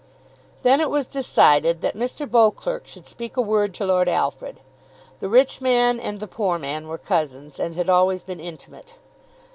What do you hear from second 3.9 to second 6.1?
Alfred. The rich man